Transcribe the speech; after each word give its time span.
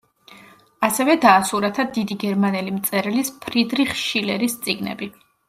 ასევე 0.87 1.15
დაასურათა 1.25 1.85
დიდი 1.99 2.17
გერმანელი 2.25 2.73
მწერლის 2.79 3.31
ფრიდრიხ 3.45 3.95
შილერის 4.07 4.59
წიგნები. 4.67 5.13